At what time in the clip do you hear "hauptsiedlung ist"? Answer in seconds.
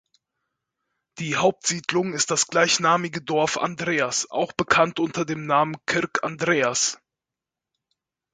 1.35-2.31